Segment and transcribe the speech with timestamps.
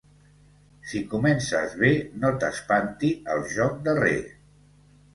[0.91, 1.93] Si comences bé
[2.25, 4.21] no t'espanti el joc darrer.